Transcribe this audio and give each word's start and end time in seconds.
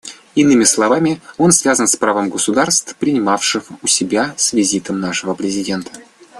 Иными 0.33 0.63
словами, 0.63 1.21
он 1.37 1.51
связан 1.51 1.85
с 1.87 1.95
правом 1.95 2.31
государств, 2.31 2.95
принимавших 2.95 3.65
у 3.83 3.85
себя 3.85 4.33
с 4.35 4.51
визитом 4.51 4.99
нашего 4.99 5.35
президента. 5.35 5.91